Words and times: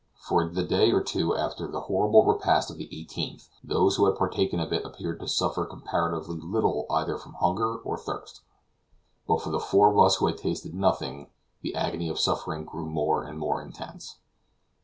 For 0.15 0.47
the 0.49 0.63
day 0.63 0.91
or 0.91 1.03
two 1.03 1.35
after 1.37 1.67
the 1.67 1.81
horrible 1.81 2.25
repast 2.25 2.71
of 2.71 2.77
the 2.79 2.87
18th 2.87 3.49
those 3.63 3.95
who 3.97 4.07
had 4.07 4.15
partaken 4.15 4.59
of 4.59 4.73
it 4.73 4.83
appeared 4.83 5.19
to 5.19 5.27
suffer 5.27 5.63
comparatively 5.63 6.37
little 6.37 6.87
either 6.89 7.19
from 7.19 7.33
hunger 7.35 7.75
or 7.77 7.99
thirst; 7.99 8.41
but 9.27 9.43
for 9.43 9.51
the 9.51 9.59
four 9.59 9.91
of 9.91 9.99
us 9.99 10.15
who 10.15 10.25
had 10.25 10.39
tasted 10.39 10.73
nothing, 10.73 11.29
the 11.61 11.75
agony 11.75 12.09
of 12.09 12.17
suffering 12.19 12.65
grew 12.65 12.87
more 12.87 13.23
and 13.23 13.37
more 13.37 13.61
intense. 13.61 14.17